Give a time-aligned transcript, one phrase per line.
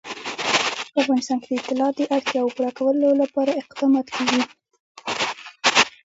[0.91, 4.41] په افغانستان کې د طلا د اړتیاوو پوره کولو لپاره اقدامات کېږي.